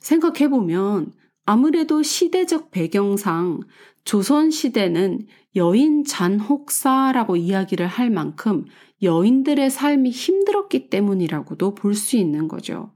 생각해보면 0.00 1.12
아무래도 1.44 2.02
시대적 2.02 2.70
배경상 2.70 3.60
조선시대는 4.04 5.26
여인 5.56 6.04
잔혹사라고 6.04 7.36
이야기를 7.36 7.86
할 7.86 8.10
만큼 8.10 8.64
여인들의 9.02 9.70
삶이 9.70 10.10
힘들었기 10.10 10.88
때문이라고도 10.88 11.74
볼 11.74 11.94
수 11.94 12.16
있는 12.16 12.48
거죠. 12.48 12.92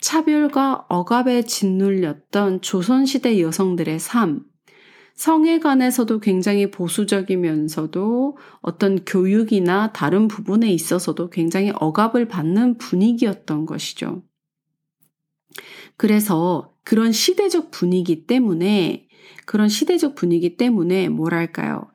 차별과 0.00 0.86
억압에 0.88 1.42
짓눌렸던 1.42 2.60
조선시대 2.60 3.40
여성들의 3.40 3.98
삶, 3.98 4.44
성에 5.16 5.60
관해서도 5.60 6.20
굉장히 6.20 6.70
보수적이면서도 6.70 8.36
어떤 8.60 9.04
교육이나 9.04 9.92
다른 9.92 10.28
부분에 10.28 10.70
있어서도 10.70 11.30
굉장히 11.30 11.72
억압을 11.74 12.28
받는 12.28 12.76
분위기였던 12.76 13.64
것이죠. 13.64 14.22
그래서 15.96 16.74
그런 16.84 17.12
시대적 17.12 17.70
분위기 17.70 18.26
때문에, 18.26 19.08
그런 19.46 19.68
시대적 19.68 20.14
분위기 20.14 20.58
때문에 20.58 21.08
뭐랄까요. 21.08 21.90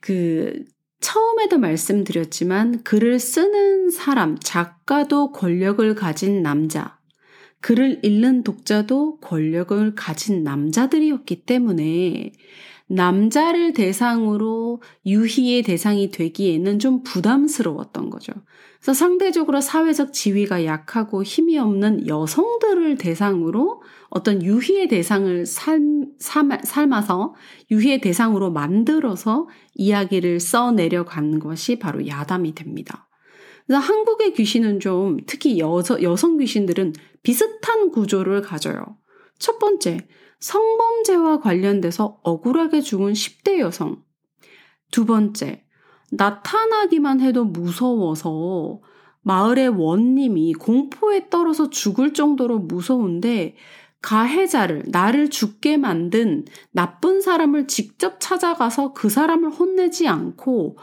그, 0.00 0.64
처음에도 1.00 1.58
말씀드렸지만 1.58 2.82
글을 2.84 3.18
쓰는 3.18 3.90
사람, 3.90 4.38
작가도 4.38 5.32
권력을 5.32 5.94
가진 5.94 6.42
남자, 6.42 6.98
글을 7.62 8.00
읽는 8.02 8.42
독자도 8.42 9.18
권력을 9.20 9.94
가진 9.94 10.42
남자들이었기 10.42 11.46
때문에 11.46 12.32
남자를 12.88 13.72
대상으로 13.72 14.82
유희의 15.06 15.62
대상이 15.62 16.10
되기에는 16.10 16.78
좀 16.78 17.02
부담스러웠던 17.02 18.10
거죠. 18.10 18.32
그래서 18.80 18.94
상대적으로 18.94 19.60
사회적 19.60 20.12
지위가 20.12 20.64
약하고 20.64 21.22
힘이 21.22 21.58
없는 21.58 22.08
여성들을 22.08 22.98
대상으로 22.98 23.82
어떤 24.10 24.42
유희의 24.42 24.88
대상을 24.88 25.46
삶, 25.46 26.10
삶 26.18 26.92
아서 26.92 27.34
유희의 27.70 28.00
대상으로 28.00 28.50
만들어서 28.50 29.48
이야기를 29.74 30.40
써내려간 30.40 31.38
것이 31.38 31.78
바로 31.78 32.06
야담이 32.06 32.54
됩니다. 32.54 33.08
그래서 33.66 33.80
한국의 33.80 34.34
귀신은 34.34 34.80
좀 34.80 35.18
특히 35.26 35.58
여서, 35.58 36.02
여성 36.02 36.36
귀신들은 36.38 36.94
비슷한 37.22 37.90
구조를 37.90 38.42
가져요. 38.42 38.98
첫 39.38 39.58
번째, 39.58 40.06
성범죄와 40.40 41.40
관련돼서 41.40 42.18
억울하게 42.22 42.80
죽은 42.80 43.12
10대 43.12 43.58
여성. 43.58 44.02
두 44.90 45.06
번째, 45.06 45.64
나타나기만 46.10 47.20
해도 47.20 47.44
무서워서 47.44 48.80
마을의 49.22 49.68
원님이 49.68 50.52
공포에 50.54 51.30
떨어서 51.30 51.70
죽을 51.70 52.12
정도로 52.12 52.58
무서운데 52.58 53.56
가해자를, 54.02 54.82
나를 54.88 55.30
죽게 55.30 55.76
만든 55.76 56.44
나쁜 56.72 57.20
사람을 57.20 57.68
직접 57.68 58.16
찾아가서 58.18 58.92
그 58.92 59.08
사람을 59.08 59.50
혼내지 59.50 60.08
않고 60.08 60.76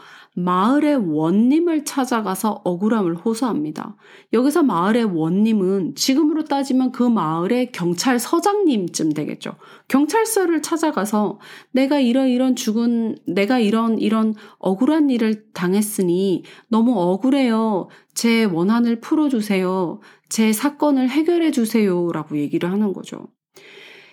마을의 0.44 0.96
원님을 0.96 1.84
찾아가서 1.84 2.62
억울함을 2.64 3.16
호소합니다. 3.16 3.96
여기서 4.32 4.62
마을의 4.62 5.04
원님은 5.04 5.94
지금으로 5.94 6.44
따지면 6.44 6.92
그 6.92 7.02
마을의 7.02 7.72
경찰서장님쯤 7.72 9.12
되겠죠. 9.12 9.56
경찰서를 9.88 10.62
찾아가서 10.62 11.38
내가 11.72 12.00
이런 12.00 12.28
이런 12.28 12.56
죽은, 12.56 13.16
내가 13.26 13.58
이런 13.58 13.98
이런 13.98 14.34
억울한 14.58 15.10
일을 15.10 15.52
당했으니 15.52 16.44
너무 16.68 16.98
억울해요. 16.98 17.88
제 18.14 18.44
원한을 18.44 19.00
풀어주세요. 19.00 20.00
제 20.28 20.52
사건을 20.52 21.08
해결해 21.08 21.50
주세요. 21.50 22.10
라고 22.12 22.38
얘기를 22.38 22.70
하는 22.70 22.92
거죠. 22.92 23.28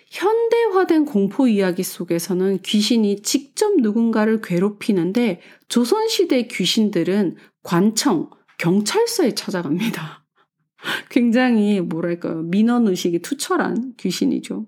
현대화된 0.09 1.05
공포 1.05 1.47
이야기 1.47 1.83
속에서는 1.83 2.59
귀신이 2.63 3.21
직접 3.21 3.75
누군가를 3.79 4.41
괴롭히는데 4.41 5.41
조선시대 5.67 6.47
귀신들은 6.47 7.35
관청, 7.63 8.29
경찰서에 8.57 9.35
찾아갑니다. 9.35 10.25
굉장히 11.09 11.81
뭐랄까요. 11.81 12.43
민원 12.43 12.87
의식이 12.87 13.19
투철한 13.19 13.95
귀신이죠. 13.97 14.65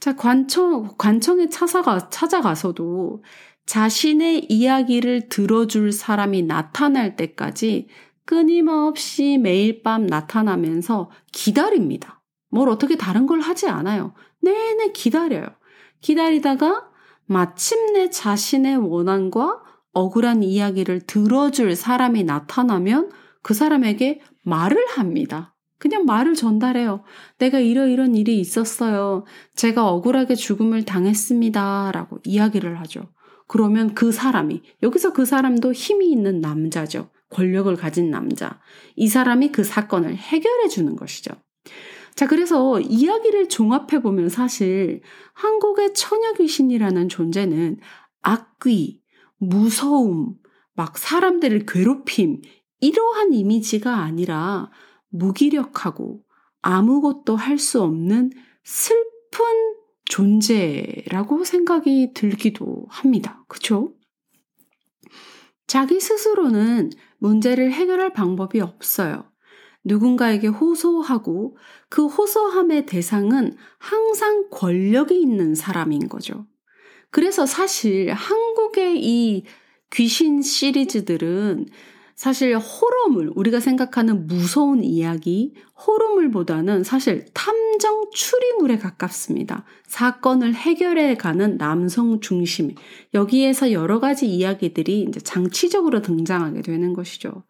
자, 0.00 0.16
관청, 0.16 0.94
관청에 0.98 1.48
찾아가, 1.48 2.10
찾아가서도 2.10 3.22
자신의 3.66 4.46
이야기를 4.48 5.28
들어줄 5.28 5.92
사람이 5.92 6.42
나타날 6.42 7.16
때까지 7.16 7.88
끊임없이 8.24 9.38
매일 9.38 9.82
밤 9.82 10.06
나타나면서 10.06 11.10
기다립니다. 11.32 12.20
뭘 12.50 12.68
어떻게 12.68 12.96
다른 12.96 13.26
걸 13.26 13.40
하지 13.40 13.68
않아요. 13.68 14.14
내내 14.46 14.92
기다려요. 14.92 15.46
기다리다가 16.00 16.88
마침내 17.26 18.10
자신의 18.10 18.76
원한과 18.76 19.60
억울한 19.92 20.42
이야기를 20.42 21.00
들어줄 21.06 21.74
사람이 21.74 22.24
나타나면 22.24 23.10
그 23.42 23.54
사람에게 23.54 24.20
말을 24.44 24.84
합니다. 24.88 25.54
그냥 25.78 26.04
말을 26.04 26.34
전달해요. 26.34 27.02
내가 27.38 27.58
이러이런 27.58 28.14
일이 28.14 28.38
있었어요. 28.38 29.24
제가 29.54 29.88
억울하게 29.88 30.34
죽음을 30.34 30.84
당했습니다. 30.84 31.90
라고 31.92 32.18
이야기를 32.24 32.80
하죠. 32.80 33.10
그러면 33.48 33.94
그 33.94 34.12
사람이, 34.12 34.62
여기서 34.82 35.12
그 35.12 35.24
사람도 35.24 35.72
힘이 35.72 36.10
있는 36.10 36.40
남자죠. 36.40 37.10
권력을 37.30 37.74
가진 37.76 38.10
남자. 38.10 38.60
이 38.96 39.08
사람이 39.08 39.52
그 39.52 39.64
사건을 39.64 40.16
해결해 40.16 40.68
주는 40.68 40.96
것이죠. 40.96 41.32
자, 42.16 42.26
그래서 42.26 42.80
이야기를 42.80 43.48
종합해 43.50 44.00
보면 44.02 44.30
사실 44.30 45.02
한국의 45.34 45.94
처녀 45.94 46.32
귀신이라는 46.32 47.08
존재는 47.10 47.78
악귀, 48.22 49.02
무서움, 49.38 50.36
막 50.74 50.96
사람들을 50.98 51.66
괴롭힘, 51.66 52.40
이러한 52.80 53.34
이미지가 53.34 53.96
아니라 53.98 54.70
무기력하고 55.10 56.22
아무것도 56.62 57.36
할 57.36 57.58
수 57.58 57.82
없는 57.82 58.32
슬픈 58.64 59.44
존재라고 60.06 61.44
생각이 61.44 62.12
들기도 62.14 62.86
합니다. 62.88 63.44
그쵸? 63.48 63.94
자기 65.66 66.00
스스로는 66.00 66.90
문제를 67.18 67.72
해결할 67.72 68.12
방법이 68.12 68.60
없어요. 68.60 69.30
누군가에게 69.86 70.48
호소하고 70.48 71.56
그 71.88 72.06
호소함의 72.06 72.86
대상은 72.86 73.56
항상 73.78 74.48
권력이 74.50 75.18
있는 75.20 75.54
사람인 75.54 76.08
거죠. 76.08 76.46
그래서 77.10 77.46
사실 77.46 78.12
한국의 78.12 79.02
이 79.02 79.44
귀신 79.92 80.42
시리즈들은 80.42 81.66
사실 82.16 82.56
호러물, 82.56 83.30
우리가 83.36 83.60
생각하는 83.60 84.26
무서운 84.26 84.82
이야기, 84.82 85.54
호러물보다는 85.86 86.82
사실 86.82 87.26
탐정 87.34 88.10
추리물에 88.10 88.78
가깝습니다. 88.78 89.64
사건을 89.86 90.54
해결해 90.54 91.16
가는 91.16 91.58
남성 91.58 92.20
중심. 92.20 92.74
여기에서 93.12 93.70
여러 93.70 94.00
가지 94.00 94.26
이야기들이 94.26 95.02
이제 95.02 95.20
장치적으로 95.20 96.00
등장하게 96.00 96.62
되는 96.62 96.94
것이죠. 96.94 97.44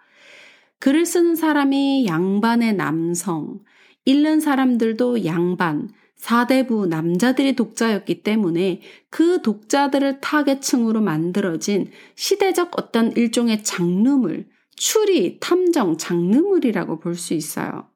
글을 0.80 1.06
쓰는 1.06 1.36
사람이 1.36 2.06
양반의 2.06 2.74
남성, 2.74 3.60
읽는 4.04 4.40
사람들도 4.40 5.24
양반, 5.24 5.88
사대부 6.16 6.86
남자들이 6.86 7.54
독자였기 7.56 8.22
때문에 8.22 8.80
그 9.10 9.42
독자들을 9.42 10.20
타겟층으로 10.20 11.00
만들어진 11.00 11.90
시대적 12.14 12.70
어떤 12.78 13.12
일종의 13.12 13.64
장르물, 13.64 14.48
추리, 14.76 15.38
탐정, 15.40 15.96
장르물이라고 15.98 17.00
볼 17.00 17.14
수 17.14 17.34
있어요. 17.34 17.88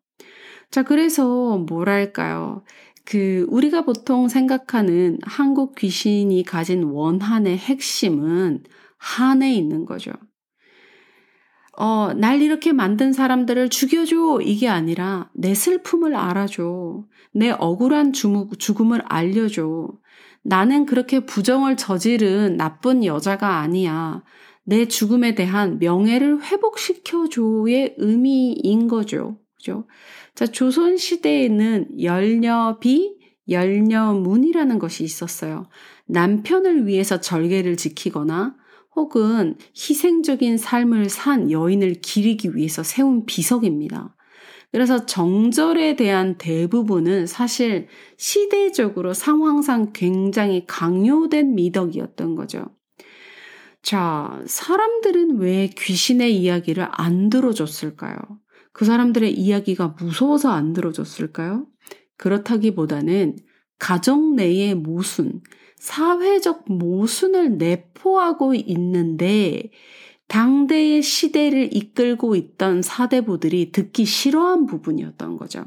자, 0.70 0.82
그래서 0.82 1.58
뭐랄까요. 1.58 2.64
그, 3.04 3.46
우리가 3.48 3.84
보통 3.84 4.28
생각하는 4.28 5.18
한국 5.22 5.74
귀신이 5.74 6.44
가진 6.44 6.84
원한의 6.84 7.58
핵심은 7.58 8.64
한에 8.98 9.52
있는 9.54 9.84
거죠. 9.84 10.12
어, 11.82 12.12
날 12.12 12.42
이렇게 12.42 12.74
만든 12.74 13.14
사람들을 13.14 13.70
죽여줘. 13.70 14.40
이게 14.42 14.68
아니라 14.68 15.30
내 15.32 15.54
슬픔을 15.54 16.14
알아줘. 16.14 17.04
내 17.32 17.52
억울한 17.52 18.12
죽음을 18.12 19.00
알려줘. 19.06 19.88
나는 20.42 20.84
그렇게 20.84 21.20
부정을 21.20 21.78
저지른 21.78 22.58
나쁜 22.58 23.02
여자가 23.02 23.60
아니야. 23.60 24.22
내 24.62 24.88
죽음에 24.88 25.34
대한 25.34 25.78
명예를 25.78 26.42
회복시켜줘의 26.42 27.94
의미인 27.96 28.86
거죠. 28.86 29.38
그죠? 29.56 29.86
자, 30.34 30.46
조선 30.46 30.98
시대에는 30.98 32.02
열녀비, 32.02 33.16
열녀문이라는 33.48 34.78
것이 34.78 35.02
있었어요. 35.02 35.66
남편을 36.04 36.86
위해서 36.86 37.22
절개를 37.22 37.78
지키거나 37.78 38.59
혹은 39.00 39.56
희생적인 39.74 40.58
삶을 40.58 41.08
산 41.08 41.50
여인을 41.50 42.02
기리기 42.02 42.54
위해서 42.54 42.82
세운 42.82 43.24
비석입니다. 43.24 44.14
그래서 44.72 45.06
정절에 45.06 45.96
대한 45.96 46.36
대부분은 46.36 47.26
사실 47.26 47.88
시대적으로 48.18 49.14
상황상 49.14 49.92
굉장히 49.94 50.66
강요된 50.66 51.54
미덕이었던 51.54 52.34
거죠. 52.34 52.66
자, 53.82 54.42
사람들은 54.46 55.38
왜 55.38 55.70
귀신의 55.76 56.36
이야기를 56.36 56.86
안 56.90 57.30
들어줬을까요? 57.30 58.16
그 58.72 58.84
사람들의 58.84 59.32
이야기가 59.32 59.96
무서워서 59.98 60.50
안 60.50 60.74
들어줬을까요? 60.74 61.66
그렇다기보다는 62.18 63.36
가정 63.78 64.36
내의 64.36 64.74
모순, 64.74 65.40
사회적 65.80 66.66
모순을 66.66 67.56
내포하고 67.56 68.54
있는데 68.54 69.70
당대의 70.28 71.02
시대를 71.02 71.74
이끌고 71.74 72.36
있던 72.36 72.82
사대부들이 72.82 73.72
듣기 73.72 74.04
싫어한 74.04 74.66
부분이었던 74.66 75.36
거죠. 75.36 75.64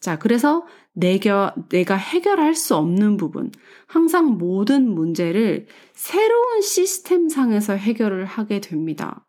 자, 0.00 0.18
그래서 0.18 0.64
내가, 0.94 1.54
내가 1.68 1.96
해결할 1.96 2.54
수 2.54 2.74
없는 2.76 3.16
부분, 3.16 3.52
항상 3.86 4.38
모든 4.38 4.88
문제를 4.88 5.66
새로운 5.92 6.62
시스템상에서 6.62 7.74
해결을 7.74 8.24
하게 8.24 8.60
됩니다. 8.60 9.26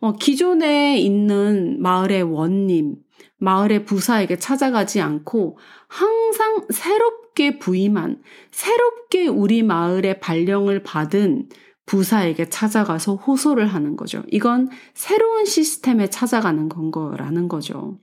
어, 0.00 0.14
기존에 0.14 0.98
있는 0.98 1.80
마을의 1.82 2.22
원님, 2.22 2.96
마을의 3.38 3.84
부사에게 3.84 4.38
찾아가지 4.38 5.00
않고 5.00 5.58
항상 5.88 6.66
새롭 6.70 7.17
게 7.38 7.56
부임한, 7.60 8.20
새롭게 8.50 9.28
우리 9.28 9.62
마을의 9.62 10.18
발령을 10.18 10.82
받은 10.82 11.48
부사에게 11.86 12.48
찾아가서 12.48 13.14
호소를 13.14 13.68
하는 13.68 13.94
거죠. 13.96 14.24
이건 14.28 14.68
새로운 14.92 15.44
시스템에 15.44 16.10
찾아가는 16.10 16.68
건 16.68 16.90
거라는 16.90 17.46
거죠. 17.46 18.00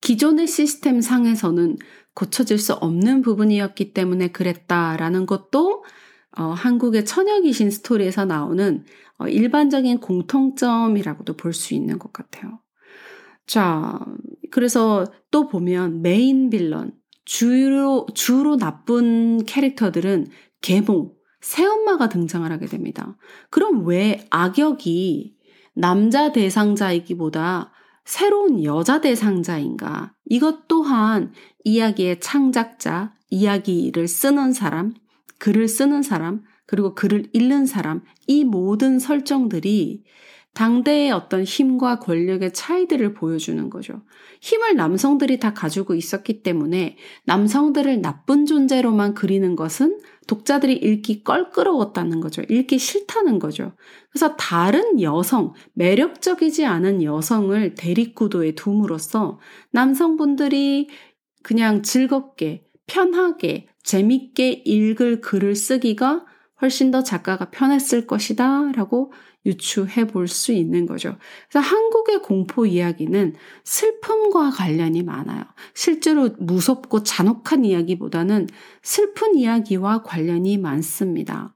기존의 0.00 0.48
시스템 0.48 1.00
상에서는 1.00 1.76
고쳐질 2.14 2.58
수 2.58 2.74
없는 2.74 3.22
부분이었기 3.22 3.94
때문에 3.94 4.32
그랬다라는 4.32 5.24
것도 5.26 5.84
어, 6.36 6.42
한국의 6.46 7.04
처녀 7.04 7.40
귀신 7.42 7.70
스토리에서 7.70 8.24
나오는 8.24 8.84
어, 9.18 9.28
일반적인 9.28 10.00
공통점이라고도 10.00 11.36
볼 11.36 11.52
수 11.52 11.74
있는 11.74 12.00
것 12.00 12.12
같아요. 12.12 12.58
자, 13.46 14.00
그래서 14.50 15.04
또 15.30 15.46
보면 15.48 16.02
메인 16.02 16.50
빌런, 16.50 16.92
주로, 17.24 18.06
주로 18.14 18.56
나쁜 18.56 19.44
캐릭터들은 19.44 20.28
개몽, 20.60 21.12
새엄마가 21.40 22.08
등장을 22.08 22.50
하게 22.50 22.66
됩니다. 22.66 23.16
그럼 23.50 23.86
왜 23.86 24.26
악역이 24.30 25.36
남자 25.74 26.32
대상자이기보다 26.32 27.72
새로운 28.04 28.62
여자 28.62 29.00
대상자인가? 29.00 30.14
이것 30.26 30.68
또한 30.68 31.32
이야기의 31.64 32.20
창작자, 32.20 33.14
이야기를 33.30 34.08
쓰는 34.08 34.52
사람, 34.52 34.94
글을 35.38 35.68
쓰는 35.68 36.02
사람, 36.02 36.42
그리고 36.66 36.94
글을 36.94 37.30
읽는 37.32 37.66
사람, 37.66 38.02
이 38.26 38.44
모든 38.44 38.98
설정들이 38.98 40.04
당대의 40.54 41.10
어떤 41.10 41.42
힘과 41.42 41.98
권력의 41.98 42.52
차이들을 42.52 43.14
보여주는 43.14 43.68
거죠. 43.70 44.02
힘을 44.40 44.76
남성들이 44.76 45.40
다 45.40 45.52
가지고 45.52 45.94
있었기 45.94 46.42
때문에 46.42 46.96
남성들을 47.24 48.00
나쁜 48.00 48.46
존재로만 48.46 49.14
그리는 49.14 49.56
것은 49.56 49.98
독자들이 50.26 50.74
읽기 50.74 51.24
껄끄러웠다는 51.24 52.20
거죠. 52.20 52.42
읽기 52.48 52.78
싫다는 52.78 53.38
거죠. 53.38 53.72
그래서 54.10 54.36
다른 54.36 55.00
여성, 55.02 55.52
매력적이지 55.74 56.64
않은 56.64 57.02
여성을 57.02 57.74
대립구도에 57.74 58.54
둠으로써 58.54 59.40
남성분들이 59.72 60.88
그냥 61.42 61.82
즐겁게, 61.82 62.64
편하게, 62.86 63.66
재밌게 63.82 64.62
읽을 64.64 65.20
글을 65.20 65.56
쓰기가 65.56 66.24
훨씬 66.62 66.90
더 66.90 67.02
작가가 67.02 67.50
편했을 67.50 68.06
것이다 68.06 68.72
라고 68.72 69.12
유추해 69.46 70.06
볼 70.06 70.26
수 70.28 70.52
있는 70.52 70.86
거죠. 70.86 71.16
그래서 71.50 71.66
한국의 71.66 72.22
공포 72.22 72.66
이야기는 72.66 73.34
슬픔과 73.64 74.50
관련이 74.50 75.02
많아요. 75.02 75.44
실제로 75.74 76.30
무섭고 76.38 77.02
잔혹한 77.02 77.64
이야기보다는 77.64 78.48
슬픈 78.82 79.34
이야기와 79.36 80.02
관련이 80.02 80.58
많습니다. 80.58 81.54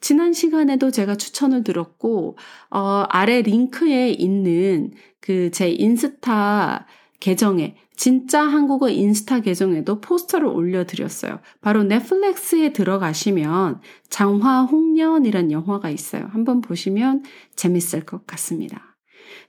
지난 0.00 0.32
시간에도 0.32 0.90
제가 0.90 1.14
추천을 1.16 1.62
들었고, 1.62 2.36
어, 2.70 3.04
아래 3.10 3.42
링크에 3.42 4.10
있는 4.10 4.92
그 5.20 5.50
제 5.52 5.68
인스타 5.70 6.86
계정에 7.20 7.76
진짜 7.94 8.42
한국어 8.42 8.88
인스타 8.88 9.40
계정에도 9.40 10.00
포스터를 10.00 10.46
올려드렸어요. 10.48 11.40
바로 11.60 11.84
넷플릭스에 11.84 12.72
들어가시면 12.72 13.82
장화 14.08 14.62
홍련이란 14.62 15.52
영화가 15.52 15.90
있어요. 15.90 16.28
한번 16.32 16.62
보시면 16.62 17.22
재밌을 17.56 18.06
것 18.06 18.26
같습니다. 18.26 18.96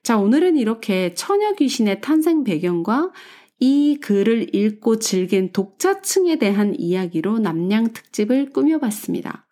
자, 0.03 0.17
오늘은 0.17 0.57
이렇게 0.57 1.13
처녀 1.13 1.53
귀신의 1.53 2.01
탄생 2.01 2.43
배경과 2.43 3.11
이 3.59 3.99
글을 4.01 4.53
읽고 4.53 4.99
즐긴 4.99 5.51
독자층에 5.53 6.37
대한 6.37 6.75
이야기로 6.77 7.39
남양 7.39 7.93
특집을 7.93 8.49
꾸며봤습니다. 8.49 9.47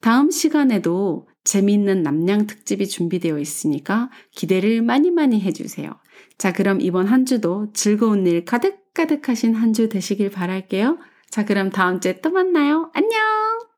다음 0.00 0.30
시간에도 0.30 1.28
재미있는 1.44 2.02
남양 2.02 2.46
특집이 2.46 2.88
준비되어 2.88 3.38
있으니까 3.38 4.10
기대를 4.34 4.82
많이 4.82 5.10
많이 5.10 5.40
해주세요. 5.40 5.92
자, 6.40 6.52
그럼 6.54 6.80
이번 6.80 7.06
한 7.06 7.26
주도 7.26 7.70
즐거운 7.74 8.26
일 8.26 8.46
가득가득 8.46 9.28
하신 9.28 9.54
한 9.54 9.74
주 9.74 9.88
되시길 9.90 10.30
바랄게요. 10.30 10.98
자, 11.30 11.44
그럼 11.44 11.68
다음 11.70 12.00
주에 12.00 12.20
또 12.22 12.30
만나요. 12.30 12.90
안녕! 12.94 13.69